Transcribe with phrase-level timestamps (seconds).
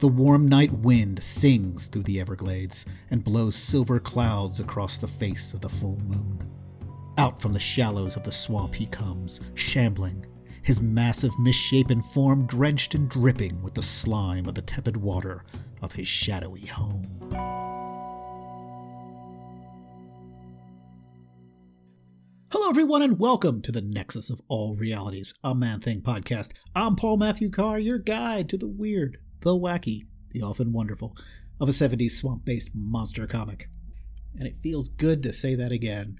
[0.00, 5.52] The warm night wind sings through the Everglades and blows silver clouds across the face
[5.52, 6.38] of the full moon.
[7.18, 10.24] Out from the shallows of the swamp he comes, shambling,
[10.62, 15.44] his massive misshapen form drenched and dripping with the slime of the tepid water
[15.82, 17.04] of his shadowy home.
[22.50, 26.52] Hello, everyone, and welcome to the Nexus of All Realities, a Man Thing podcast.
[26.74, 31.16] I'm Paul Matthew Carr, your guide to the weird, the wacky, the often wonderful
[31.60, 33.68] of a 70s swamp based monster comic.
[34.34, 36.18] And it feels good to say that again.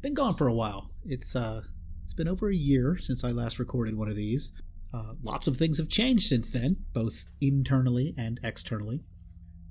[0.00, 0.90] Been gone for a while.
[1.04, 1.62] It's uh
[2.02, 4.52] it's been over a year since I last recorded one of these.
[4.92, 9.00] Uh, lots of things have changed since then, both internally and externally.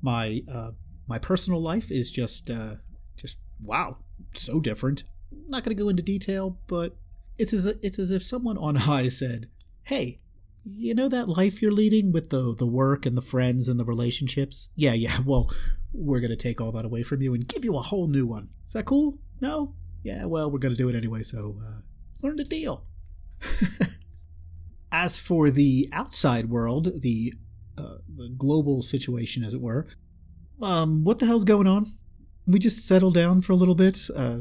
[0.02, 0.72] My uh,
[1.08, 2.76] my personal life is just uh,
[3.18, 3.98] just wow,
[4.34, 5.04] so different.
[5.48, 6.95] Not going to go into detail, but
[7.38, 9.48] it's as it's as if someone on high said,
[9.84, 10.20] "Hey,
[10.64, 13.86] you know that life you're leading with the the work and the friends and the
[13.86, 14.70] relationships?
[14.76, 15.20] Yeah, yeah.
[15.26, 15.50] Well,
[15.94, 18.26] we're going to take all that away from you and give you a whole new
[18.26, 18.50] one.
[18.66, 19.20] Is that cool?
[19.42, 19.76] No?
[20.03, 21.81] Yeah, well, we're going to do it anyway, so uh,
[22.23, 22.86] learn the deal.
[24.92, 27.34] As for the outside world, the
[27.78, 29.88] uh, the global situation, as it were,
[30.62, 31.86] um, what the hell's going on?
[31.86, 33.98] Can we just settle down for a little bit?
[34.14, 34.40] Uh,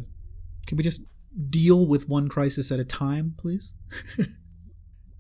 [0.67, 1.03] can we just
[1.49, 3.75] deal with one crisis at a time, please?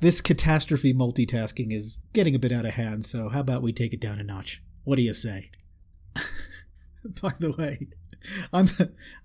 [0.00, 3.92] this catastrophe multitasking is getting a bit out of hand, so how about we take
[3.92, 4.62] it down a notch?
[4.84, 5.50] What do you say?
[7.22, 7.88] By the way,
[8.52, 8.68] I'm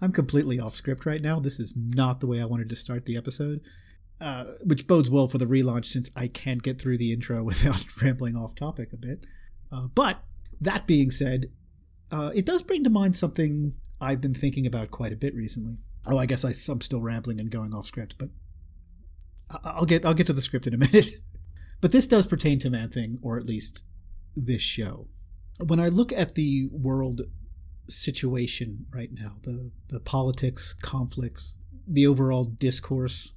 [0.02, 1.40] I'm completely off script right now.
[1.40, 3.62] This is not the way I wanted to start the episode,
[4.20, 7.86] uh, which bodes well for the relaunch since I can't get through the intro without
[8.02, 9.26] rambling off topic a bit.
[9.72, 10.20] Uh, but
[10.62, 11.52] that being said,
[12.12, 15.78] uh, it does bring to mind something I've been thinking about quite a bit recently.
[16.06, 18.30] Oh, I guess I, I'm still rambling and going off script, but
[19.64, 21.14] I'll get I'll get to the script in a minute.
[21.82, 23.84] But this does pertain to Man Thing, or at least
[24.36, 25.08] this show.
[25.66, 27.22] When I look at the world
[27.88, 31.58] situation right now, the the politics, conflicts,
[31.88, 33.34] the overall discourse,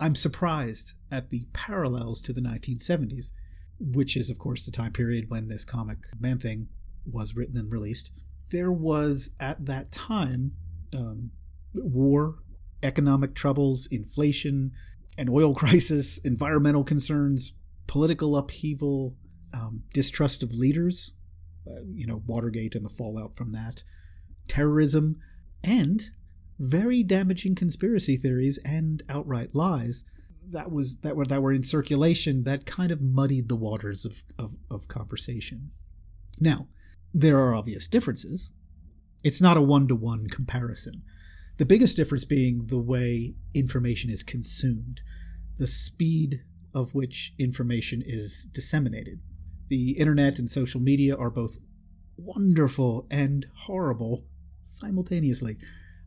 [0.00, 3.32] I'm surprised at the parallels to the 1970s,
[3.78, 6.68] which is of course the time period when this comic Man Thing
[7.04, 8.10] was written and released.
[8.50, 10.52] There was at that time
[10.94, 11.30] um,
[11.74, 12.36] war,
[12.82, 14.72] economic troubles, inflation,
[15.20, 17.52] an oil crisis, environmental concerns,
[17.86, 19.14] political upheaval,
[19.54, 21.12] um, distrust of leaders,
[21.66, 23.84] uh, you know, Watergate and the fallout from that,
[24.48, 25.20] terrorism,
[25.62, 26.10] and
[26.58, 30.04] very damaging conspiracy theories and outright lies
[30.52, 34.22] that was that were that were in circulation that kind of muddied the waters of,
[34.38, 35.70] of, of conversation.
[36.38, 36.68] Now,
[37.12, 38.52] there are obvious differences.
[39.22, 41.02] It's not a one to one comparison.
[41.60, 45.02] The biggest difference being the way information is consumed,
[45.58, 46.42] the speed
[46.74, 49.20] of which information is disseminated.
[49.68, 51.58] The internet and social media are both
[52.16, 54.24] wonderful and horrible
[54.62, 55.58] simultaneously.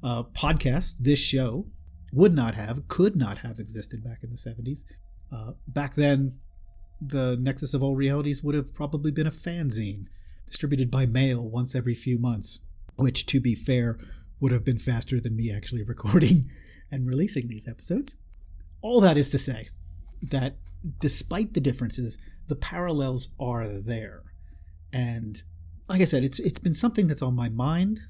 [0.02, 1.68] Uh, podcasts, this show,
[2.12, 4.80] would not have, could not have existed back in the 70s.
[5.32, 6.40] Uh, back then,
[7.00, 10.06] the Nexus of All Realities would have probably been a fanzine
[10.48, 12.62] distributed by mail once every few months,
[12.96, 14.00] which, to be fair,
[14.44, 16.52] would have been faster than me actually recording
[16.92, 18.18] and releasing these episodes.
[18.82, 19.70] All that is to say
[20.22, 20.58] that
[21.00, 22.18] despite the differences,
[22.48, 24.22] the parallels are there.
[24.92, 25.42] And
[25.88, 28.02] like I said, it's it's been something that's on my mind,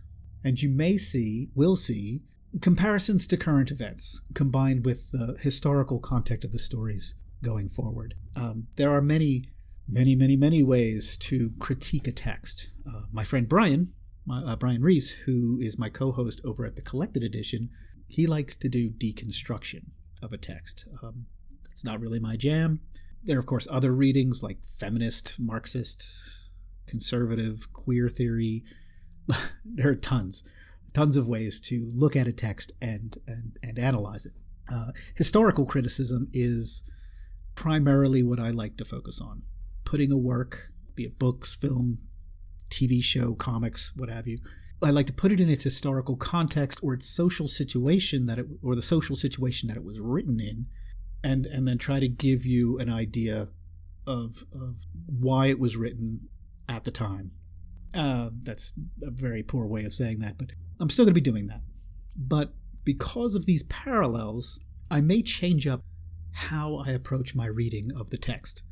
[0.43, 2.23] and you may see, will see,
[2.61, 7.13] comparisons to current events combined with the historical context of the stories
[7.43, 8.15] going forward.
[8.35, 9.45] Um, there are many,
[9.87, 12.71] many, many, many ways to critique a text.
[12.87, 13.93] Uh, my friend Brian
[14.25, 17.69] my, uh, Brian Reese, who is my co-host over at the Collected Edition,
[18.07, 19.85] he likes to do deconstruction
[20.21, 20.87] of a text.
[21.01, 21.25] Um,
[21.65, 22.81] that's not really my jam.
[23.23, 26.49] There are, of course, other readings like feminist, Marxist,
[26.87, 28.63] conservative, queer theory.
[29.65, 30.43] there are tons,
[30.93, 34.33] tons of ways to look at a text and and, and analyze it.
[34.71, 36.83] Uh, historical criticism is
[37.55, 39.43] primarily what I like to focus on.
[39.85, 41.99] Putting a work, be it books, film,
[42.73, 44.39] TV show, comics, what have you.
[44.81, 48.47] I like to put it in its historical context or its social situation that it,
[48.61, 50.65] or the social situation that it was written in,
[51.23, 53.49] and and then try to give you an idea
[54.05, 56.27] of of why it was written
[56.67, 57.31] at the time.
[57.93, 58.73] Uh, that's
[59.03, 61.61] a very poor way of saying that, but I'm still going to be doing that.
[62.15, 62.53] But
[62.83, 64.59] because of these parallels,
[64.89, 65.81] I may change up
[66.33, 68.63] how I approach my reading of the text.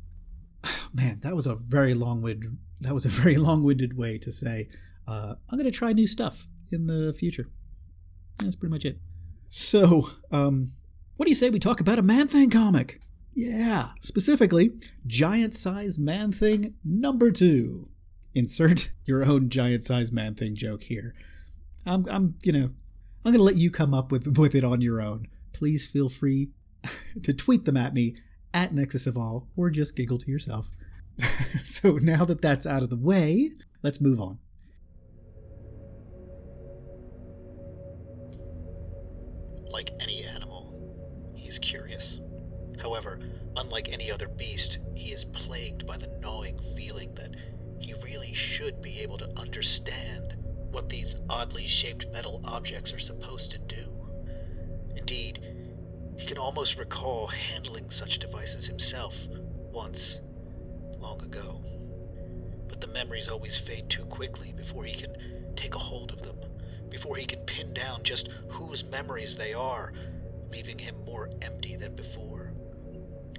[0.92, 4.68] Man, that was a very long-winded that was a very long-winded way to say
[5.06, 7.48] uh, I'm going to try new stuff in the future.
[8.38, 8.98] That's pretty much it.
[9.48, 10.72] So, um,
[11.16, 13.00] what do you say we talk about a Man Thing comic?
[13.34, 14.72] Yeah, specifically,
[15.06, 17.88] Giant Size Man Thing number two.
[18.34, 21.14] insert your own giant sized man thing joke here.
[21.84, 22.70] I'm, I'm, you know,
[23.24, 25.26] I'm going to let you come up with, with it on your own.
[25.52, 26.50] Please feel free
[27.22, 28.16] to tweet them at me
[28.54, 30.70] at Nexus of All or just giggle to yourself.
[31.64, 33.50] so now that that's out of the way,
[33.82, 34.38] let's move on.
[39.70, 42.20] Like any animal, he is curious.
[42.80, 43.18] However,
[43.56, 47.36] unlike any other beast, he is plagued by the gnawing feeling that
[47.78, 50.36] he really should be able to understand
[50.70, 53.92] what these oddly shaped metal objects are supposed to do.
[54.96, 55.38] Indeed,
[56.16, 59.14] he can almost recall handling such devices himself
[59.72, 60.20] once,
[61.02, 61.60] long ago.
[62.68, 66.38] But the memories always fade too quickly before he can take a hold of them,
[66.88, 69.92] before he can pin down just whose memories they are,
[70.48, 72.52] leaving him more empty than before,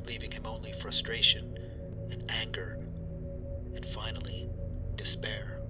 [0.05, 1.57] leaving him only frustration
[2.11, 2.77] and anger,
[3.73, 4.49] and finally,
[4.95, 5.61] despair.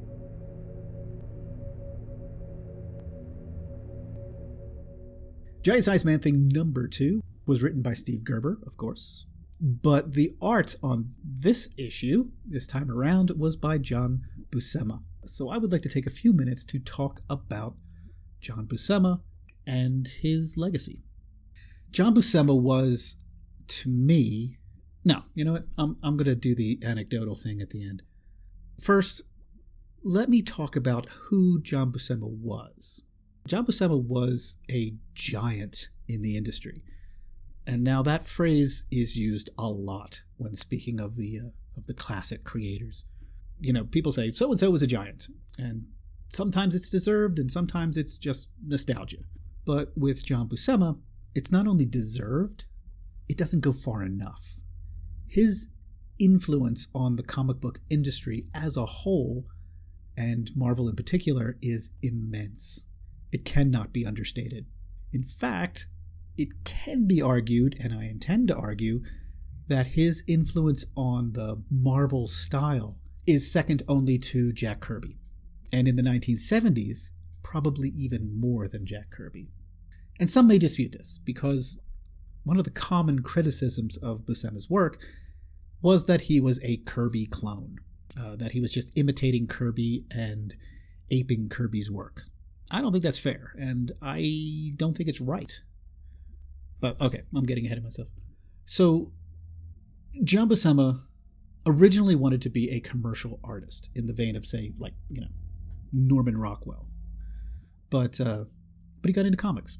[5.61, 9.25] Giant Size Man Thing number two was written by Steve Gerber, of course.
[9.65, 15.03] But the art on this issue, this time around, was by John Buscema.
[15.23, 17.75] So I would like to take a few minutes to talk about
[18.41, 19.21] John Buscema
[19.65, 21.05] and his legacy.
[21.91, 23.15] John Buscema was,
[23.69, 24.57] to me,
[25.05, 25.67] no, you know what?
[25.77, 28.03] I'm, I'm going to do the anecdotal thing at the end.
[28.81, 29.21] First,
[30.03, 33.01] let me talk about who John Buscema was.
[33.47, 36.83] John Buscema was a giant in the industry.
[37.65, 41.93] And now that phrase is used a lot when speaking of the uh, of the
[41.93, 43.05] classic creators.
[43.59, 45.27] You know, people say so and so was a giant,
[45.57, 45.85] and
[46.29, 49.23] sometimes it's deserved and sometimes it's just nostalgia.
[49.65, 50.99] But with John Buscema,
[51.33, 52.65] it's not only deserved,
[53.29, 54.55] it doesn't go far enough.
[55.27, 55.69] His
[56.19, 59.45] influence on the comic book industry as a whole,
[60.17, 62.85] and Marvel in particular, is immense.
[63.31, 64.65] It cannot be understated.
[65.11, 65.87] In fact,
[66.37, 69.01] it can be argued, and I intend to argue,
[69.67, 75.17] that his influence on the Marvel style is second only to Jack Kirby.
[75.71, 77.09] And in the 1970s,
[77.41, 79.49] probably even more than Jack Kirby.
[80.19, 81.79] And some may dispute this, because
[82.43, 85.01] one of the common criticisms of Buscema's work
[85.81, 87.77] was that he was a Kirby clone,
[88.19, 90.55] uh, that he was just imitating Kirby and
[91.11, 92.23] aping Kirby's work.
[92.71, 95.61] I don't think that's fair, and I don't think it's right.
[96.83, 98.09] But okay, I'm getting ahead of myself.
[98.65, 99.13] So,
[100.21, 100.99] John Buscema
[101.65, 105.29] originally wanted to be a commercial artist in the vein of, say, like you know,
[105.93, 106.89] Norman Rockwell.
[107.89, 108.43] But uh,
[109.01, 109.77] but he got into comics,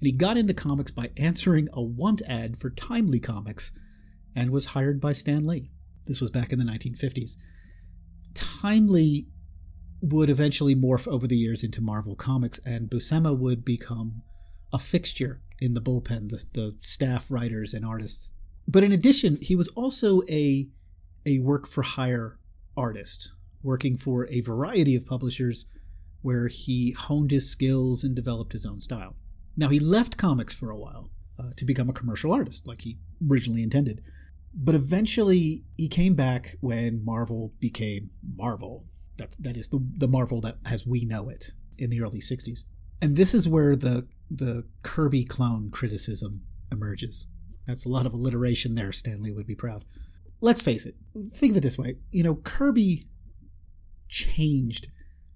[0.00, 3.70] and he got into comics by answering a want ad for Timely Comics,
[4.34, 5.70] and was hired by Stan Lee.
[6.08, 7.36] This was back in the 1950s.
[8.34, 9.28] Timely
[10.00, 14.22] would eventually morph over the years into Marvel Comics, and Buscema would become
[14.72, 18.30] a fixture in the bullpen, the, the staff writers and artists.
[18.66, 20.68] But in addition, he was also a
[21.24, 22.38] a work for hire
[22.76, 23.30] artist,
[23.62, 25.66] working for a variety of publishers
[26.20, 29.14] where he honed his skills and developed his own style.
[29.56, 32.98] Now, he left comics for a while uh, to become a commercial artist, like he
[33.28, 34.02] originally intended.
[34.54, 38.86] But eventually, he came back when Marvel became Marvel,
[39.16, 42.64] that that is the the Marvel that as we know it in the early '60s.
[43.00, 47.26] And this is where the the Kirby clone criticism emerges.
[47.66, 48.92] That's a lot of alliteration there.
[48.92, 49.84] Stan Lee would be proud.
[50.40, 50.96] Let's face it.
[51.32, 51.96] Think of it this way.
[52.10, 53.06] You know, Kirby
[54.08, 54.88] changed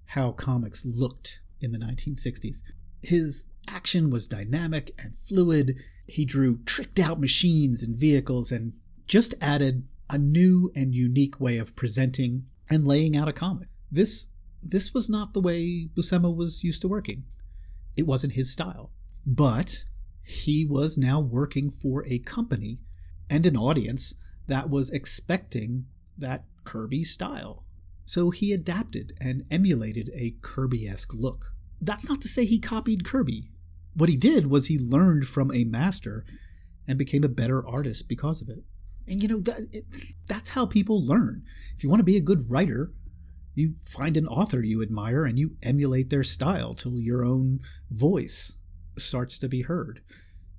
[0.07, 2.57] how comics looked in the 1960s.
[3.01, 5.75] His action was dynamic and fluid.
[6.07, 8.73] He drew tricked out machines and vehicles and
[9.07, 13.69] just added a new and unique way of presenting and laying out a comic.
[13.91, 14.27] This
[14.61, 17.23] this was not the way Buscema was used to working.
[17.97, 18.91] It wasn't his style.
[19.25, 19.83] But
[20.21, 22.79] he was now working for a company
[23.29, 24.13] and an audience
[24.47, 25.85] that was expecting
[26.17, 27.65] that Kirby style.
[28.05, 31.53] So he adapted and emulated a Kirby esque look.
[31.81, 33.51] That's not to say he copied Kirby.
[33.95, 36.25] What he did was he learned from a master
[36.87, 38.63] and became a better artist because of it.
[39.07, 39.85] And you know that it,
[40.27, 41.43] that's how people learn.
[41.75, 42.91] If you want to be a good writer,
[43.57, 47.59] you find an author you admire and you emulate their style till your own
[47.89, 48.57] voice
[48.97, 50.01] starts to be heard.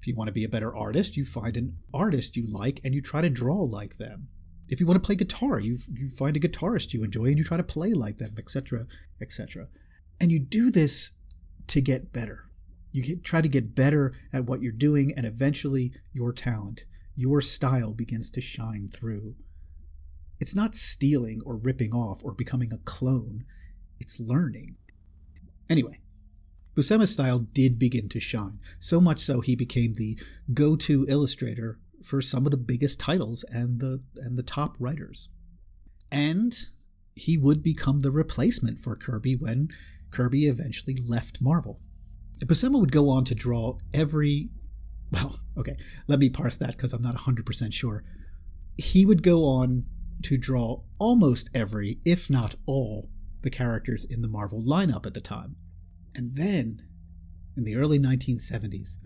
[0.01, 2.95] If you want to be a better artist, you find an artist you like and
[2.95, 4.29] you try to draw like them.
[4.69, 7.45] If you want to play guitar, you you find a guitarist you enjoy and you
[7.45, 8.87] try to play like them, etc.,
[9.21, 9.69] etc.
[10.21, 11.13] And you do this
[11.69, 12.45] to get better.
[12.93, 16.85] You get, try to get better at what you're doing, and eventually your talent
[17.19, 19.35] your style begins to shine through.
[20.41, 23.45] It's not stealing or ripping off or becoming a clone,
[24.01, 24.77] it's learning.
[25.69, 26.01] Anyway,
[26.75, 30.17] Buscema's style did begin to shine, so much so he became the
[30.55, 35.29] go to illustrator for some of the biggest titles and the, and the top writers.
[36.13, 36.57] And
[37.17, 39.69] he would become the replacement for Kirby when
[40.11, 41.81] Kirby eventually left Marvel.
[42.41, 44.51] Buscema would go on to draw every.
[45.11, 45.77] Well, okay,
[46.07, 48.05] let me parse that because I'm not 100% sure.
[48.77, 49.87] He would go on
[50.23, 53.09] to draw almost every, if not all,
[53.43, 55.57] the characters in the Marvel lineup at the time.
[56.15, 56.83] And then,
[57.57, 58.99] in the early 1970s,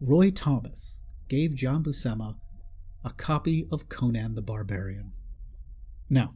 [0.00, 2.36] Roy Thomas gave John Buscema
[3.04, 5.12] a copy of Conan the Barbarian.
[6.10, 6.34] Now,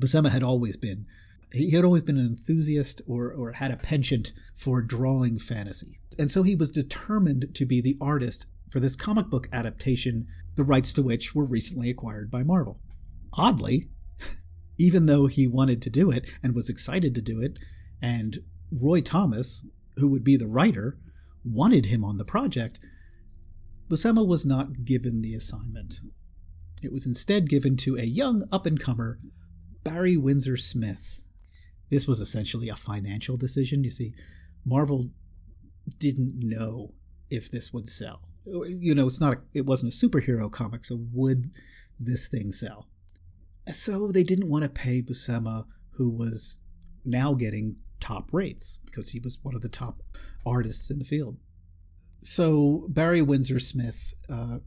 [0.00, 1.06] Buscema had always been
[1.52, 6.00] he had always been an enthusiast or, or had a penchant for drawing fantasy.
[6.18, 10.64] And so he was determined to be the artist for this comic book adaptation, the
[10.64, 12.80] rights to which were recently acquired by Marvel.
[13.36, 13.90] Oddly,
[14.78, 17.58] even though he wanted to do it and was excited to do it,
[18.00, 18.38] and
[18.70, 19.64] Roy Thomas,
[19.96, 20.98] who would be the writer,
[21.44, 22.78] wanted him on the project,
[23.88, 26.00] Buscema was not given the assignment.
[26.82, 29.18] It was instead given to a young up and comer,
[29.84, 31.22] Barry Windsor Smith.
[31.88, 33.84] This was essentially a financial decision.
[33.84, 34.14] You see,
[34.64, 35.10] Marvel
[35.98, 36.94] didn't know
[37.30, 38.22] if this would sell.
[38.44, 41.52] You know, it's not a, it wasn't a superhero comic, so would
[41.98, 42.88] this thing sell?
[43.72, 46.60] So they didn't want to pay Buscema, who was
[47.04, 50.02] now getting top rates because he was one of the top
[50.44, 51.38] artists in the field.
[52.20, 54.58] So Barry Windsor Smith uh,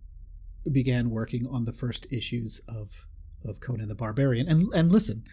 [0.71, 3.05] began working on the first issues of
[3.45, 4.47] of Conan the Barbarian.
[4.47, 5.23] And and listen,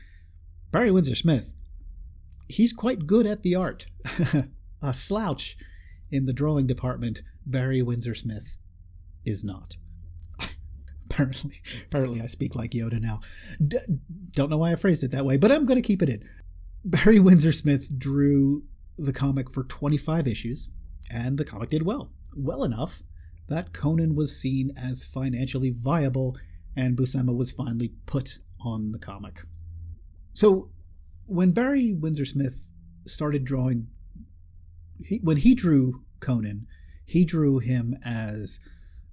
[0.70, 1.54] Barry Windsor Smith,
[2.48, 3.86] he's quite good at the art.
[4.82, 5.56] a slouch
[6.10, 8.56] in the drawing department, Barry Windsor Smith
[9.24, 9.76] is not
[11.16, 13.20] apparently, apparently I speak like Yoda now.
[13.60, 13.78] D-
[14.32, 16.28] don't know why I phrased it that way, but I'm going to keep it in.
[16.84, 18.64] Barry Windsor Smith drew
[18.98, 20.68] the comic for 25 issues,
[21.10, 22.12] and the comic did well.
[22.34, 23.02] Well enough
[23.48, 26.36] that Conan was seen as financially viable,
[26.76, 29.42] and Buscema was finally put on the comic.
[30.34, 30.70] So,
[31.24, 32.68] when Barry Windsor Smith
[33.06, 33.88] started drawing,
[35.02, 36.66] he, when he drew Conan,
[37.04, 38.60] he drew him as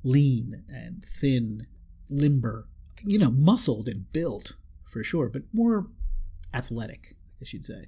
[0.03, 1.67] lean and thin
[2.13, 2.67] limber,
[3.03, 4.53] you know, muscled and built
[4.85, 5.87] for sure, but more
[6.53, 7.85] athletic, I guess you'd say.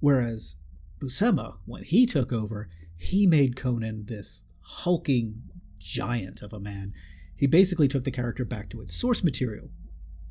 [0.00, 0.56] Whereas
[1.00, 5.42] Buscema, when he took over, he made Conan this hulking
[5.78, 6.92] giant of a man.
[7.36, 9.70] He basically took the character back to its source material.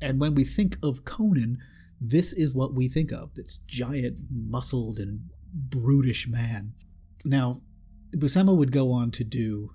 [0.00, 1.58] And when we think of Conan,
[2.00, 6.72] this is what we think of this giant, muscled, and brutish man.
[7.24, 7.60] Now,
[8.16, 9.72] Buscema would go on to do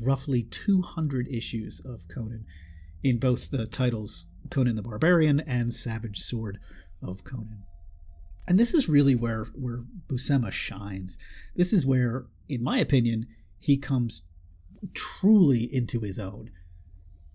[0.00, 2.44] roughly 200 issues of Conan
[3.02, 6.58] in both the titles Conan the Barbarian and Savage Sword
[7.02, 7.64] of Conan.
[8.46, 11.16] And this is really where, where Buscema shines.
[11.54, 13.26] This is where, in my opinion,
[13.58, 14.22] he comes
[14.94, 16.50] truly into his own.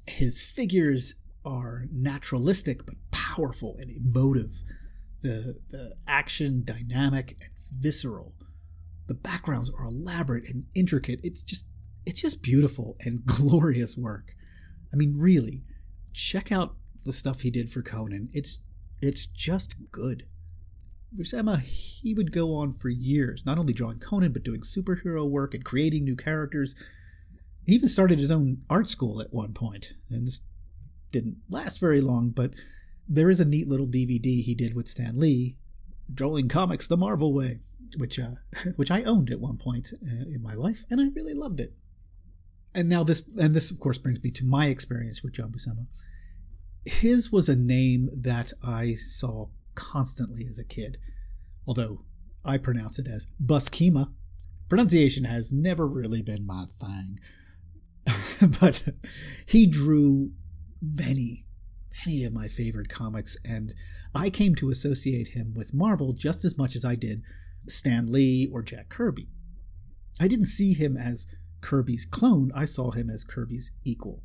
[0.06, 4.62] His figures are naturalistic but powerful and emotive.
[5.22, 7.50] The, the action dynamic and
[7.80, 8.34] visceral.
[9.08, 11.22] The backgrounds are elaborate and intricate.
[11.24, 11.66] It's just
[12.08, 14.34] it's just beautiful and glorious work.
[14.92, 15.64] I mean, really,
[16.14, 18.30] check out the stuff he did for Conan.
[18.34, 18.60] It's
[19.02, 20.26] it's just good.
[21.16, 25.54] Buscema, he would go on for years, not only drawing Conan, but doing superhero work
[25.54, 26.76] and creating new characters.
[27.66, 30.42] He even started his own art school at one point, and this
[31.12, 32.54] didn't last very long, but
[33.08, 35.58] there is a neat little DVD he did with Stan Lee,
[36.14, 37.60] drawing comics the Marvel way,
[37.98, 38.36] which uh,
[38.78, 41.74] which I owned at one point uh, in my life, and I really loved it
[42.77, 45.88] and now this and this of course brings me to my experience with John Buscema.
[46.86, 51.00] His was a name that I saw constantly as a kid,
[51.67, 52.05] although
[52.46, 54.13] I pronounce it as Buskema.
[54.69, 57.19] Pronunciation has never really been my thing,
[58.62, 58.84] but
[59.48, 60.31] he drew
[60.79, 61.46] many,
[62.05, 63.74] many of my favorite comics, and
[64.13, 67.24] I came to associate him with Marvel just as much as I did
[67.65, 69.29] Stan Lee or Jack Kirby.
[70.19, 71.25] I didn't see him as
[71.62, 74.24] Kirby's clone, I saw him as Kirby's equal.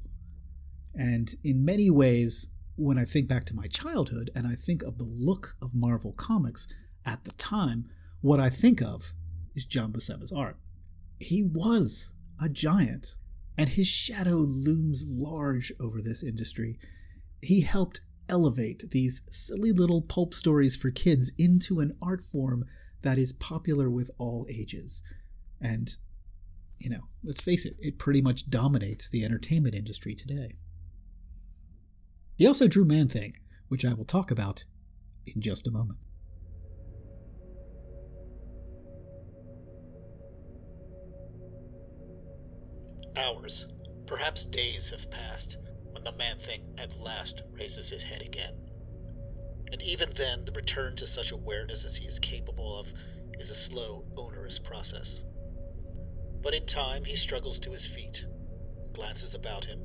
[0.94, 4.98] And in many ways, when I think back to my childhood and I think of
[4.98, 6.68] the look of Marvel Comics
[7.04, 7.88] at the time,
[8.20, 9.12] what I think of
[9.54, 10.56] is John Buscema's art.
[11.18, 13.16] He was a giant,
[13.56, 16.78] and his shadow looms large over this industry.
[17.40, 22.64] He helped elevate these silly little pulp stories for kids into an art form
[23.02, 25.02] that is popular with all ages.
[25.60, 25.96] And
[26.82, 30.56] you know, let's face it, it pretty much dominates the entertainment industry today.
[32.36, 33.34] He also drew Man Thing,
[33.68, 34.64] which I will talk about
[35.24, 36.00] in just a moment.
[43.16, 43.72] Hours,
[44.08, 45.58] perhaps days have passed
[45.92, 48.54] when the man thing at last raises his head again.
[49.70, 52.86] And even then, the return to such awareness as he is capable of
[53.38, 55.22] is a slow, onerous process.
[56.42, 58.26] But in time, he struggles to his feet,
[58.94, 59.78] glances about him,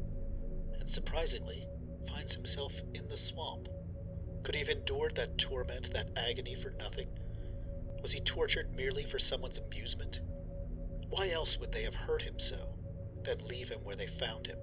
[0.80, 1.70] and surprisingly,
[2.08, 3.68] finds himself in the swamp.
[4.42, 7.10] Could he have endured that torment, that agony for nothing?
[8.02, 10.20] Was he tortured merely for someone's amusement?
[11.10, 12.76] Why else would they have hurt him so,
[13.22, 14.58] then leave him where they found him?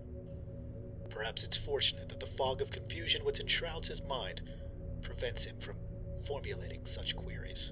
[1.10, 4.40] Perhaps it's fortunate that the fog of confusion which enshrouds his mind
[5.02, 5.76] prevents him from
[6.26, 7.70] formulating such queries.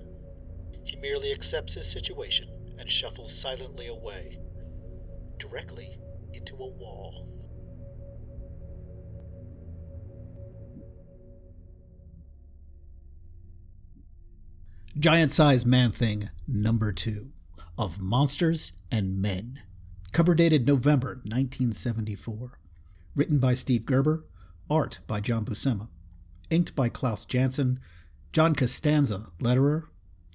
[0.84, 4.40] He merely accepts his situation and shuffles silently away,
[5.38, 6.00] directly
[6.32, 7.28] into a wall.
[14.98, 17.30] Giant Size Man Thing number 2
[17.78, 19.62] of Monsters and Men.
[20.12, 22.58] Cover dated November 1974.
[23.14, 24.24] Written by Steve Gerber,
[24.68, 25.88] art by John Buscema,
[26.50, 27.78] inked by Klaus Janson,
[28.32, 29.84] John Costanza, letterer,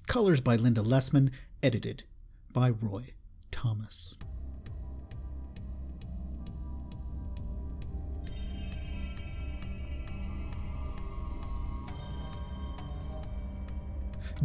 [0.06, 1.30] colors by Linda Lessman,
[1.62, 2.04] edited
[2.52, 3.06] by Roy
[3.50, 4.16] Thomas.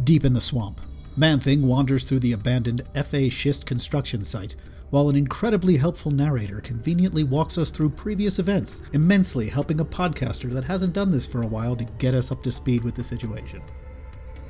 [0.02, 0.80] Deep in the swamp,
[1.16, 4.56] Man Thing wanders through the abandoned FA Schist construction site,
[4.90, 10.50] while an incredibly helpful narrator conveniently walks us through previous events, immensely helping a podcaster
[10.50, 13.04] that hasn't done this for a while to get us up to speed with the
[13.04, 13.62] situation.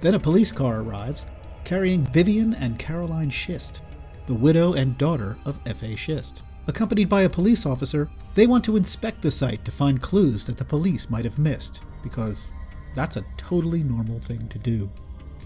[0.00, 1.26] Then a police car arrives,
[1.64, 3.80] carrying Vivian and Caroline Schist,
[4.26, 5.96] the widow and daughter of F.A.
[5.96, 6.42] Schist.
[6.66, 10.56] Accompanied by a police officer, they want to inspect the site to find clues that
[10.56, 12.52] the police might have missed, because
[12.94, 14.90] that's a totally normal thing to do.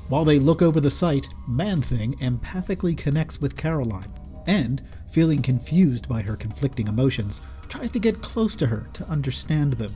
[0.08, 4.12] While they look over the site, Man Thing empathically connects with Caroline,
[4.46, 9.74] and, feeling confused by her conflicting emotions, tries to get close to her to understand
[9.74, 9.94] them.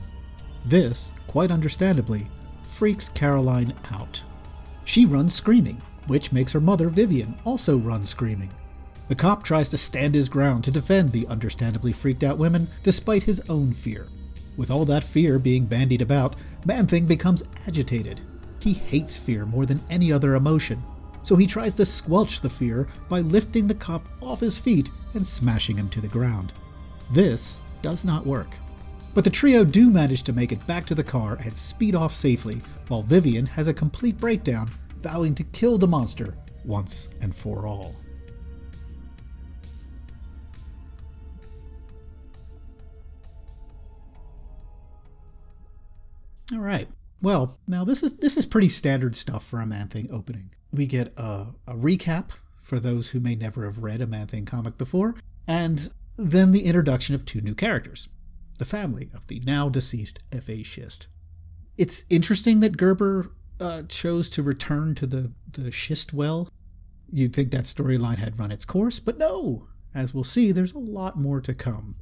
[0.65, 2.27] This, quite understandably,
[2.61, 4.21] freaks Caroline out.
[4.85, 8.51] She runs screaming, which makes her mother, Vivian, also run screaming.
[9.07, 13.23] The cop tries to stand his ground to defend the understandably freaked out women despite
[13.23, 14.07] his own fear.
[14.55, 16.35] With all that fear being bandied about,
[16.65, 18.21] Man Thing becomes agitated.
[18.61, 20.81] He hates fear more than any other emotion,
[21.21, 25.25] so he tries to squelch the fear by lifting the cop off his feet and
[25.25, 26.53] smashing him to the ground.
[27.11, 28.55] This does not work.
[29.13, 32.13] But the trio do manage to make it back to the car and speed off
[32.13, 34.71] safely, while Vivian has a complete breakdown,
[35.03, 36.35] vowing to kill the monster
[36.65, 37.95] once and for all.
[46.53, 46.87] All right.
[47.21, 50.53] Well, now this is this is pretty standard stuff for a Man Thing opening.
[50.71, 54.45] We get a, a recap for those who may never have read a Man Thing
[54.45, 55.15] comic before,
[55.47, 58.09] and then the introduction of two new characters,
[58.57, 60.63] the family of the now deceased F.A.
[60.63, 61.07] Schist.
[61.77, 63.31] It's interesting that Gerber
[63.63, 66.49] uh, chose to return to the, the schist well.
[67.09, 69.67] You'd think that storyline had run its course, but no!
[69.95, 71.95] As we'll see, there's a lot more to come.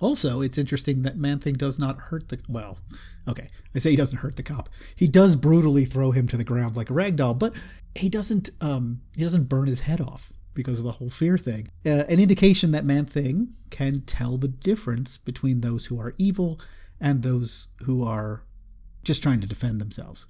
[0.00, 2.40] Also, it's interesting that Man Thing does not hurt the.
[2.48, 2.78] Well,
[3.26, 4.68] okay, I say he doesn't hurt the cop.
[4.96, 7.54] He does brutally throw him to the ground like a rag doll, but
[7.94, 8.50] he doesn't.
[8.60, 11.68] Um, he doesn't burn his head off because of the whole fear thing.
[11.86, 16.60] Uh, an indication that Man Thing can tell the difference between those who are evil
[17.00, 18.42] and those who are
[19.04, 20.26] just trying to defend themselves.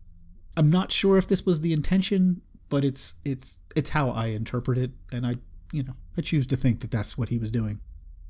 [0.57, 4.79] I'm not sure if this was the intention, but it's it's it's how I interpret
[4.79, 5.37] it, and I
[5.73, 7.81] you know I choose to think that that's what he was doing.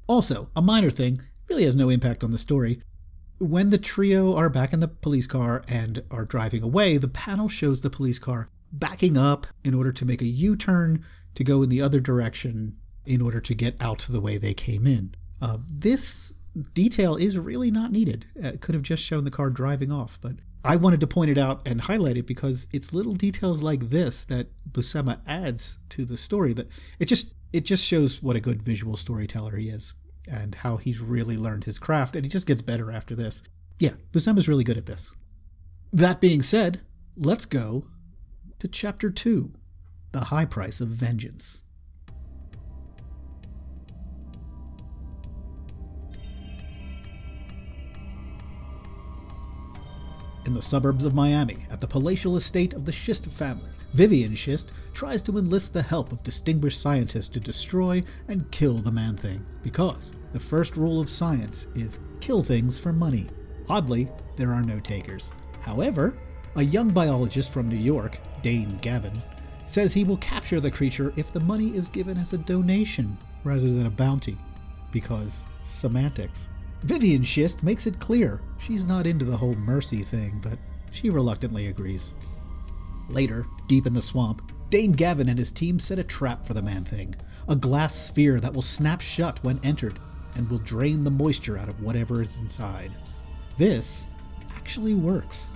[0.07, 2.83] Also, a minor thing really has no impact on the story.
[3.39, 7.49] When the trio are back in the police car and are driving away, the panel
[7.49, 11.05] shows the police car backing up in order to make a U turn
[11.35, 14.87] to go in the other direction in order to get out the way they came
[14.87, 15.15] in.
[15.41, 16.33] Uh, this
[16.75, 18.27] detail is really not needed.
[18.37, 21.39] It could have just shown the car driving off, but I wanted to point it
[21.39, 26.17] out and highlight it because it's little details like this that Buscema adds to the
[26.17, 26.69] story that
[27.01, 29.95] it just it just shows what a good visual storyteller he is
[30.31, 33.43] and how he's really learned his craft and he just gets better after this.
[33.79, 35.15] Yeah, Buscema's really good at this.
[35.93, 36.81] That being said,
[37.17, 37.85] let's go
[38.61, 39.53] to chapter 2,
[40.13, 41.63] The High Price of Vengeance.
[50.53, 53.71] In the suburbs of Miami at the palatial estate of the Schist family.
[53.95, 58.93] Vivian Schist tries to enlist the help of distinguished scientists to destroy and kill the
[58.93, 63.31] man thing, because the first rule of science is kill things for money.
[63.71, 65.33] Oddly, there are no takers.
[65.63, 66.19] However,
[66.57, 69.23] a young biologist from New York, Dane Gavin,
[69.65, 73.73] says he will capture the creature if the money is given as a donation rather
[73.73, 74.37] than a bounty,
[74.91, 76.51] because semantics.
[76.83, 80.59] Vivian Schist makes it clear she's not into the whole mercy thing, but
[80.91, 82.13] she reluctantly agrees.
[83.09, 86.63] Later, deep in the swamp, Dane Gavin and his team set a trap for the
[86.63, 87.15] man thing
[87.49, 89.99] a glass sphere that will snap shut when entered
[90.37, 92.93] and will drain the moisture out of whatever is inside.
[93.57, 94.07] This
[94.57, 95.51] actually works.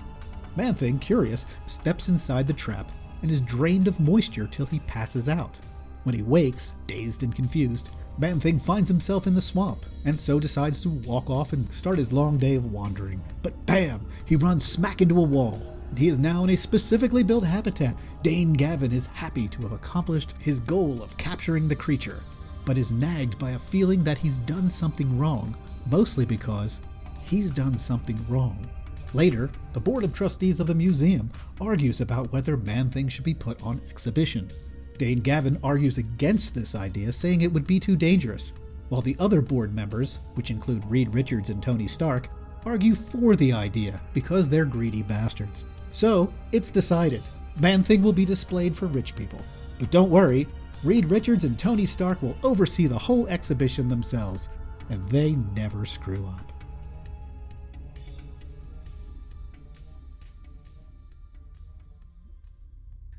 [0.55, 5.29] Man Thing, curious, steps inside the trap and is drained of moisture till he passes
[5.29, 5.59] out.
[6.03, 10.39] When he wakes, dazed and confused, Man Thing finds himself in the swamp and so
[10.39, 13.21] decides to walk off and start his long day of wandering.
[13.43, 14.07] But bam!
[14.25, 15.61] He runs smack into a wall.
[15.95, 17.95] He is now in a specifically built habitat.
[18.23, 22.23] Dane Gavin is happy to have accomplished his goal of capturing the creature,
[22.65, 26.81] but is nagged by a feeling that he's done something wrong, mostly because
[27.21, 28.67] he's done something wrong.
[29.13, 31.29] Later, the Board of Trustees of the museum
[31.61, 34.51] argues about whether Man Thing should be put on exhibition.
[34.97, 38.53] Dane Gavin argues against this idea, saying it would be too dangerous,
[38.89, 42.29] while the other board members, which include Reed Richards and Tony Stark,
[42.65, 45.65] argue for the idea because they're greedy bastards.
[45.89, 47.21] So, it's decided.
[47.59, 49.39] Man Thing will be displayed for rich people.
[49.79, 50.47] But don't worry,
[50.83, 54.49] Reed Richards and Tony Stark will oversee the whole exhibition themselves,
[54.89, 56.53] and they never screw up.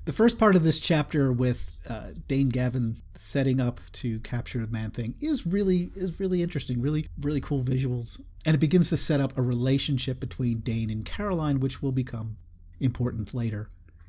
[0.08, 4.72] The first part of this chapter with uh, Dane Gavin setting up to capture the
[4.72, 6.80] Man Thing is really is really interesting.
[6.80, 11.04] Really really cool visuals, and it begins to set up a relationship between Dane and
[11.04, 12.38] Caroline, which will become
[12.80, 13.68] important later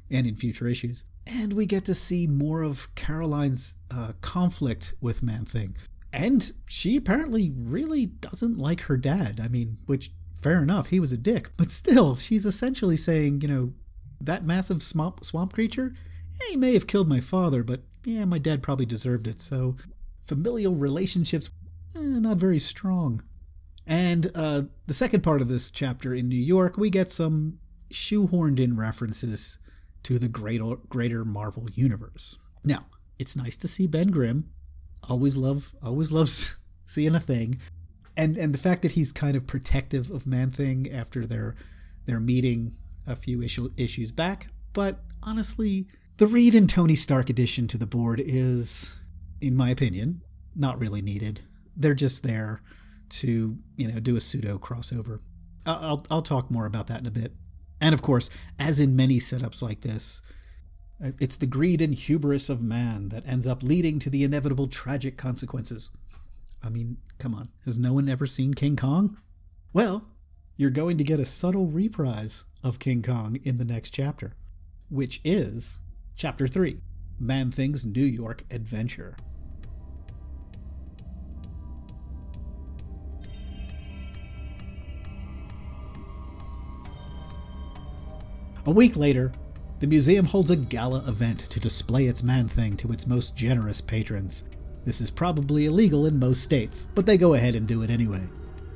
[0.09, 1.03] and in future issues.
[1.27, 5.75] And we get to see more of Caroline's uh, conflict with Man Thing.
[6.13, 9.41] And she apparently really doesn't like her dad.
[9.43, 11.49] I mean, which, fair enough, he was a dick.
[11.57, 13.73] But still, she's essentially saying, you know,
[14.21, 15.93] that massive swamp, swamp creature,
[16.39, 19.39] yeah, he may have killed my father, but yeah, my dad probably deserved it.
[19.39, 19.75] So
[20.23, 21.49] familial relationships,
[21.95, 23.23] eh, not very strong.
[23.85, 27.59] And uh, the second part of this chapter in New York, we get some
[27.91, 29.57] shoehorned in references
[30.03, 32.37] to the greater, greater Marvel universe.
[32.63, 32.85] Now,
[33.17, 34.49] it's nice to see Ben Grimm.
[35.03, 37.59] Always love, always loves seeing a thing,
[38.15, 41.55] and and the fact that he's kind of protective of Man Thing after their
[42.05, 42.75] their meeting
[43.09, 44.47] a few issue, issues back.
[44.73, 48.97] But honestly, the Reed and Tony Stark addition to the board is,
[49.41, 50.21] in my opinion,
[50.55, 51.41] not really needed.
[51.75, 52.61] They're just there
[53.09, 55.19] to you know do a pseudo crossover.
[55.65, 57.33] I'll I'll talk more about that in a bit.
[57.81, 60.21] And of course, as in many setups like this,
[61.03, 64.67] uh, it's the greed and hubris of man that ends up leading to the inevitable
[64.67, 65.89] tragic consequences.
[66.61, 69.17] I mean, come on, has no one ever seen King Kong?
[69.71, 70.09] Well,
[70.57, 74.33] you're going to get a subtle reprise of King Kong in the next chapter,
[74.89, 75.79] which is
[76.15, 76.79] Chapter 3
[77.19, 79.15] Man Thing's New York Adventure.
[88.65, 89.31] A week later,
[89.79, 93.79] the museum holds a gala event to display its man thing to its most generous
[93.81, 94.43] patrons.
[94.85, 98.27] This is probably illegal in most states, but they go ahead and do it anyway.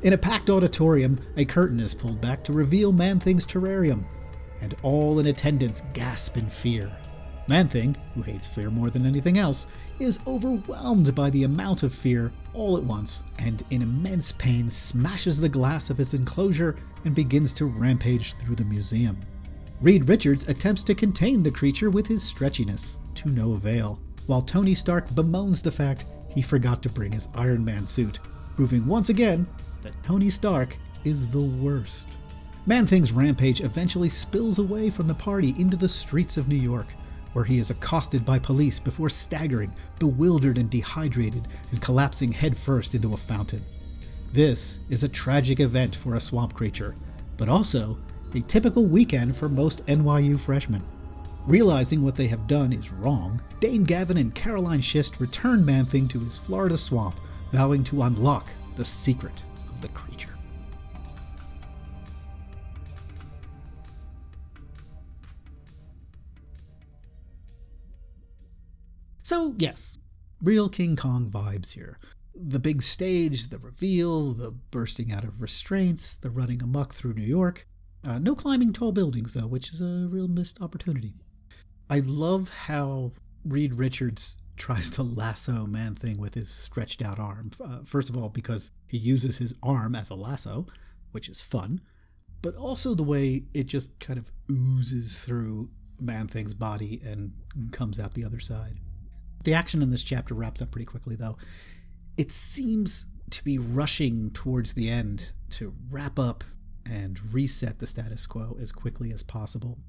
[0.04, 4.04] In a packed auditorium, a curtain is pulled back to reveal Man Thing's terrarium,
[4.60, 6.92] and all in attendance gasp in fear.
[7.48, 9.66] Man Thing, who hates fear more than anything else,
[10.00, 15.40] is overwhelmed by the amount of fear all at once and, in immense pain, smashes
[15.40, 19.18] the glass of its enclosure and begins to rampage through the museum.
[19.80, 24.76] Reed Richards attempts to contain the creature with his stretchiness, to no avail, while Tony
[24.76, 28.20] Stark bemoans the fact he forgot to bring his Iron Man suit,
[28.58, 29.48] proving once again
[29.84, 32.18] that Tony Stark is the worst.
[32.66, 36.88] Man Thing's rampage eventually spills away from the party into the streets of New York,
[37.34, 43.14] where he is accosted by police before staggering, bewildered and dehydrated, and collapsing headfirst into
[43.14, 43.62] a fountain.
[44.32, 46.96] This is a tragic event for a swamp creature,
[47.36, 47.98] but also
[48.34, 50.84] a typical weekend for most NYU freshmen.
[51.46, 56.08] Realizing what they have done is wrong, Dane Gavin and Caroline Schist return Man Thing
[56.08, 57.20] to his Florida swamp,
[57.52, 59.44] vowing to unlock the secret
[59.84, 60.30] the creature.
[69.22, 70.00] So, yes,
[70.42, 72.00] real King Kong vibes here.
[72.34, 77.22] The big stage, the reveal, the bursting out of restraints, the running amuck through New
[77.22, 77.68] York.
[78.06, 81.14] Uh, no climbing tall buildings, though, which is a real missed opportunity.
[81.90, 83.12] I love how
[83.46, 87.52] Reed Richards tries to lasso Man Thing with his stretched out arm.
[87.64, 90.68] Uh, first of all, because he uses his arm as a lasso,
[91.12, 91.82] which is fun.
[92.44, 97.32] but also the way it just kind of oozes through Man Thing's body and
[97.72, 98.80] comes out the other side.
[99.46, 101.38] The action in this chapter wraps up pretty quickly, though.
[102.18, 106.44] It seems to be rushing towards the end to wrap up
[106.86, 109.80] and reset the status quo as quickly as possible.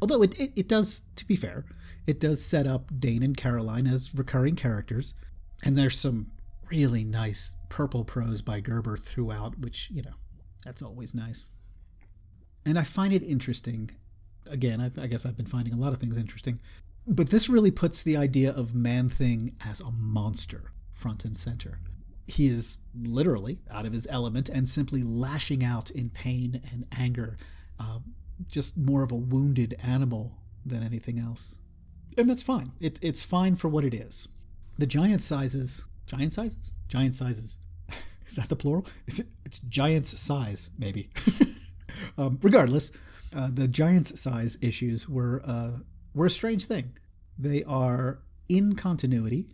[0.00, 1.64] Although it, it, it, does, to be fair,
[2.06, 5.14] it does set up Dane and Caroline as recurring characters,
[5.64, 6.28] and there's some
[6.70, 10.14] really nice purple prose by Gerber throughout, which, you know,
[10.64, 11.50] that's always nice.
[12.64, 13.90] And I find it interesting.
[14.50, 16.60] Again, I, I guess I've been finding a lot of things interesting,
[17.06, 21.80] but this really puts the idea of Man Thing as a monster front and center.
[22.26, 27.38] He is literally out of his element and simply lashing out in pain and anger,
[27.80, 28.00] uh,
[28.46, 31.58] just more of a wounded animal than anything else.
[32.16, 32.72] And that's fine.
[32.80, 34.28] It, it's fine for what it is.
[34.76, 37.58] The giant sizes, giant sizes, giant sizes.
[38.26, 38.86] is that the plural?
[39.06, 41.10] Is it, it's giant's size, maybe.
[42.18, 42.92] um, regardless,
[43.34, 45.78] uh, the giant's size issues were uh,
[46.14, 46.96] were a strange thing.
[47.38, 49.48] They are in continuity,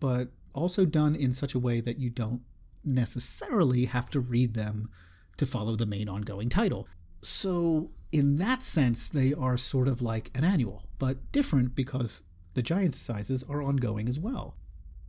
[0.00, 2.42] but also done in such a way that you don't
[2.84, 4.90] necessarily have to read them
[5.36, 6.86] to follow the main ongoing title.
[7.22, 12.62] So, in that sense, they are sort of like an annual, but different because the
[12.62, 14.56] giant sizes are ongoing as well.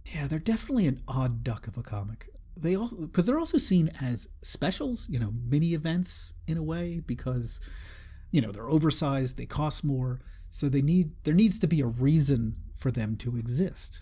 [0.05, 2.29] Yeah, they're definitely an odd duck of a comic.
[2.57, 6.99] They all because they're also seen as specials, you know, mini events in a way
[7.05, 7.61] because
[8.31, 11.87] you know, they're oversized, they cost more, so they need there needs to be a
[11.87, 14.01] reason for them to exist.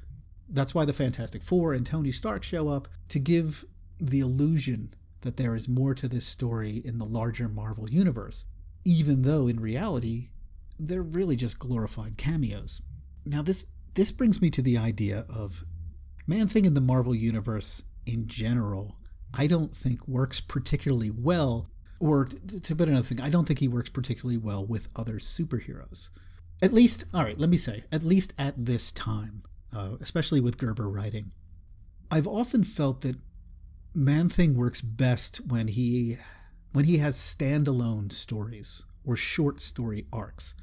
[0.50, 3.66] That's why the Fantastic Four and Tony Stark show up to give
[4.00, 8.46] the illusion that there is more to this story in the larger Marvel universe,
[8.86, 10.30] even though in reality,
[10.80, 12.82] they're really just glorified cameos.
[13.26, 15.64] Now this this brings me to the idea of
[16.28, 18.98] Man Thing in the Marvel universe in general.
[19.34, 23.68] I don't think works particularly well, or to put another thing, I don't think he
[23.68, 26.10] works particularly well with other superheroes.
[26.62, 29.44] At least, all right, let me say, at least at this time
[29.76, 31.32] uh, especially with Gerber writing.
[32.10, 33.18] I've often felt that
[33.94, 36.18] Man Thing works best when he
[36.78, 40.54] when he has standalone stories or short story arcs,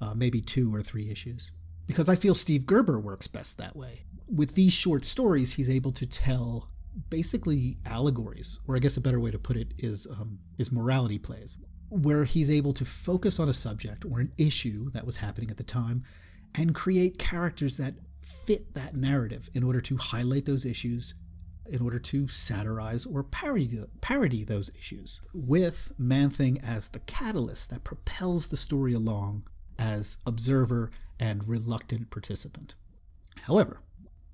[0.00, 1.52] uh, maybe two or three issues.
[1.86, 4.06] Because I feel Steve Gerber works best that way.
[4.26, 6.70] With these short stories, he's able to tell
[7.10, 11.18] basically allegories, or I guess a better way to put it is um, is morality
[11.18, 11.58] plays,
[11.90, 15.58] where he's able to focus on a subject or an issue that was happening at
[15.58, 16.04] the time,
[16.54, 21.12] and create characters that fit that narrative in order to highlight those issues,
[21.70, 27.70] in order to satirize or parody, parody those issues, with Man Thing as the catalyst
[27.70, 29.44] that propels the story along
[29.78, 32.74] as observer and reluctant participant.
[33.42, 33.80] However,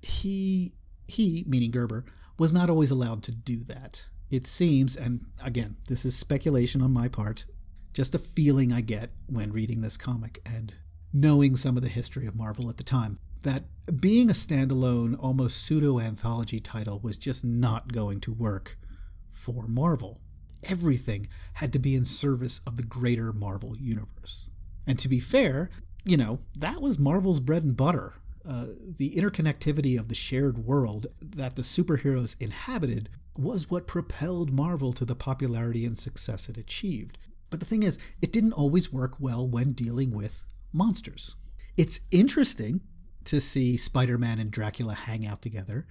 [0.01, 0.73] he
[1.07, 2.03] he, meaning Gerber,
[2.37, 4.05] was not always allowed to do that.
[4.29, 7.45] It seems, and again, this is speculation on my part,
[7.93, 10.73] just a feeling I get when reading this comic and
[11.13, 13.63] knowing some of the history of Marvel at the time that
[13.99, 18.77] being a standalone, almost pseudo anthology title was just not going to work
[19.29, 20.19] for Marvel.
[20.63, 24.49] Everything had to be in service of the greater Marvel universe.
[24.85, 25.69] And to be fair,
[26.03, 28.15] you know, that was Marvel's bread and butter.
[28.47, 34.93] Uh, the interconnectivity of the shared world that the superheroes inhabited was what propelled Marvel
[34.93, 37.17] to the popularity and success it achieved.
[37.49, 41.35] But the thing is, it didn't always work well when dealing with monsters.
[41.75, 42.81] It's interesting
[43.27, 45.85] to see Spider Man and Dracula hang out together.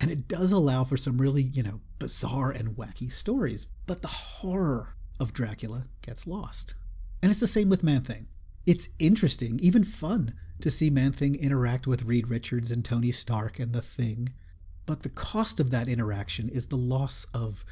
[0.00, 3.66] And it does allow for some really, you know, bizarre and wacky stories.
[3.86, 6.74] But the horror of Dracula gets lost.
[7.20, 8.28] And it's the same with Man Thing.
[8.64, 13.58] It's interesting, even fun, to see Man Thing interact with Reed Richards and Tony Stark
[13.58, 14.32] and the Thing.
[14.86, 17.64] But the cost of that interaction is the loss of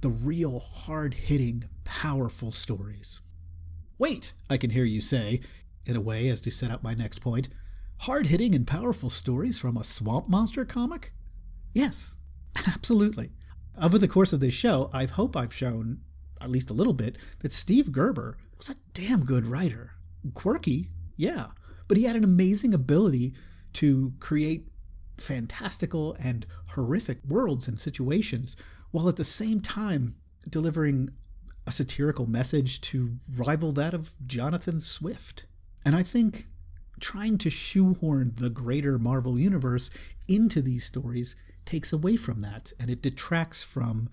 [0.00, 3.20] the real hard hitting, powerful stories.
[3.96, 5.40] Wait, I can hear you say,
[5.86, 7.48] in a way as to set up my next point.
[8.04, 11.14] Hard hitting and powerful stories from a swamp monster comic?
[11.72, 12.18] Yes,
[12.66, 13.30] absolutely.
[13.80, 16.02] Over the course of this show, I hope I've shown,
[16.38, 19.92] at least a little bit, that Steve Gerber was a damn good writer.
[20.34, 21.46] Quirky, yeah,
[21.88, 23.32] but he had an amazing ability
[23.72, 24.68] to create
[25.16, 28.54] fantastical and horrific worlds and situations
[28.90, 30.14] while at the same time
[30.50, 31.08] delivering
[31.66, 35.46] a satirical message to rival that of Jonathan Swift.
[35.86, 36.48] And I think
[37.04, 39.90] trying to shoehorn the greater Marvel universe
[40.26, 41.36] into these stories
[41.66, 44.08] takes away from that, and it detracts from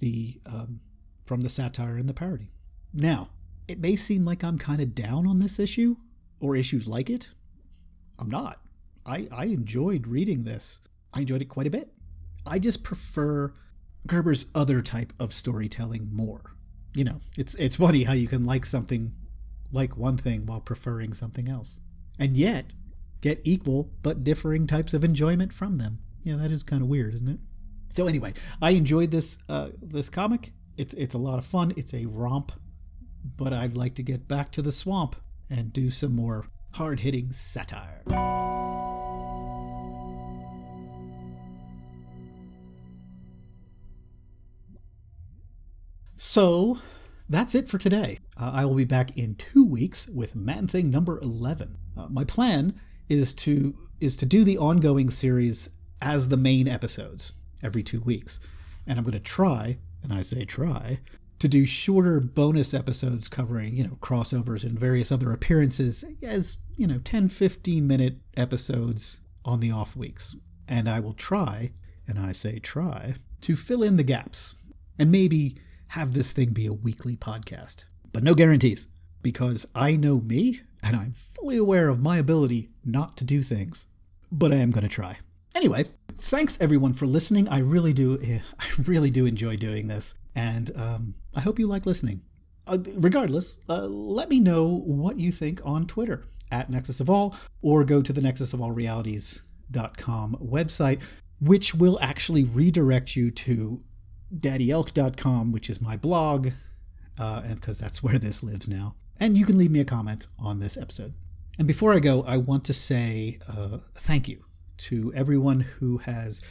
[0.00, 0.80] the um,
[1.24, 2.50] from the satire and the parody.
[2.92, 3.30] Now,
[3.68, 5.96] it may seem like I'm kind of down on this issue
[6.40, 7.30] or issues like it.
[8.18, 8.60] I'm not.
[9.06, 10.80] I, I enjoyed reading this.
[11.14, 11.92] I enjoyed it quite a bit.
[12.44, 13.52] I just prefer
[14.08, 16.56] Gerber's other type of storytelling more.
[16.94, 19.12] you know, it's it's funny how you can like something
[19.70, 21.80] like one thing while preferring something else.
[22.18, 22.74] And yet
[23.20, 26.00] get equal but differing types of enjoyment from them.
[26.22, 27.38] Yeah, that is kind of weird, isn't it?
[27.88, 30.52] So anyway, I enjoyed this uh, this comic.
[30.76, 31.72] It's it's a lot of fun.
[31.76, 32.52] It's a romp,
[33.36, 35.16] but I'd like to get back to the swamp
[35.50, 38.02] and do some more hard hitting satire.
[46.16, 46.78] So
[47.28, 48.18] that's it for today.
[48.36, 51.76] Uh, I will be back in two weeks with Man Thing number 11.
[51.96, 52.74] Uh, my plan
[53.08, 55.68] is to is to do the ongoing series
[56.00, 58.40] as the main episodes every two weeks.
[58.86, 60.98] And I'm going to try, and I say try,
[61.38, 66.86] to do shorter bonus episodes covering, you know, crossovers and various other appearances as, you
[66.86, 70.36] know, 10, 15 minute episodes on the off weeks.
[70.68, 71.72] And I will try,
[72.06, 74.56] and I say try, to fill in the gaps
[74.98, 75.56] and maybe
[75.88, 77.84] have this thing be a weekly podcast.
[78.12, 78.86] But no guarantees,
[79.22, 83.86] because I know me and I'm fully aware of my ability not to do things.
[84.30, 85.18] But I am going to try.
[85.54, 85.84] Anyway,
[86.16, 87.48] thanks everyone for listening.
[87.48, 88.18] I really do,
[88.58, 92.22] I really do enjoy doing this, and um, I hope you like listening.
[92.66, 97.34] Uh, regardless, uh, let me know what you think on Twitter at Nexus of All,
[97.60, 101.02] or go to the Nexus of All Realities.com website,
[101.40, 103.82] which will actually redirect you to
[104.34, 106.48] daddyelk.com, which is my blog,
[107.18, 108.94] uh, and because that's where this lives now.
[109.22, 111.14] And you can leave me a comment on this episode.
[111.56, 114.44] And before I go, I want to say uh, thank you
[114.78, 116.42] to everyone who has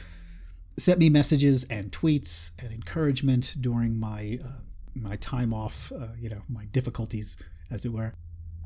[0.78, 4.62] sent me messages and tweets and encouragement during my uh,
[4.94, 7.36] my time off, uh, you know, my difficulties,
[7.70, 8.14] as it were.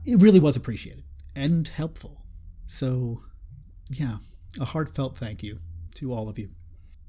[0.04, 1.02] It really was appreciated
[1.34, 2.22] and helpful.
[2.68, 3.22] So,
[3.90, 4.18] yeah,
[4.60, 5.58] a heartfelt thank you
[5.96, 6.50] to all of you.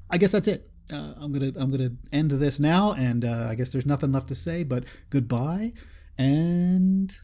[0.10, 0.72] I guess that's it.
[0.92, 4.30] Uh, I'm gonna I'm gonna end this now, and uh, I guess there's nothing left
[4.30, 5.74] to say but goodbye
[6.18, 7.16] and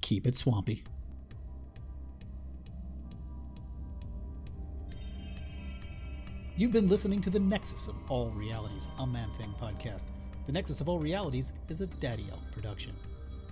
[0.00, 0.84] keep it swampy.
[6.56, 10.06] You've been listening to the Nexus of All Realities, a Man Thing podcast.
[10.46, 12.94] The Nexus of All Realities is a Daddy Elk production.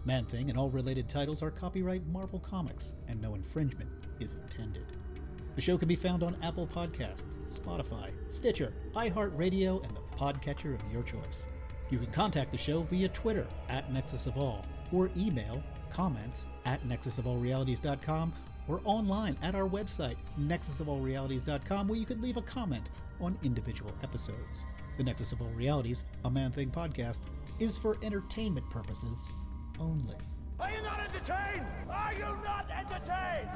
[0.04, 3.88] Man Thing and all related titles are copyright Marvel Comics, and no infringement
[4.20, 4.84] is intended.
[5.54, 10.92] The show can be found on Apple Podcasts, Spotify, Stitcher, iHeartRadio, and the podcatcher of
[10.92, 11.48] your choice.
[11.90, 16.86] You can contact the show via Twitter at Nexus of All or email comments at
[16.86, 18.32] nexusofallrealities.com
[18.68, 24.64] or online at our website, nexusofallrealities.com, where you can leave a comment on individual episodes.
[24.98, 27.22] The Nexus of All Realities, a Man Thing podcast,
[27.58, 29.26] is for entertainment purposes
[29.80, 30.14] only.
[30.60, 31.66] Are you not entertained?
[31.88, 33.48] Are you not entertained?